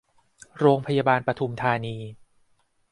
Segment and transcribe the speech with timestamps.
[0.57, 1.97] โรงพยาบาลปทุมธานี